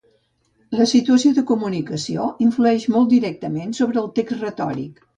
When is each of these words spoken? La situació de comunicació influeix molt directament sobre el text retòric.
La 0.79 0.87
situació 0.91 1.33
de 1.39 1.43
comunicació 1.51 2.27
influeix 2.49 2.91
molt 2.97 3.15
directament 3.15 3.81
sobre 3.85 4.07
el 4.07 4.13
text 4.21 4.47
retòric. 4.47 5.03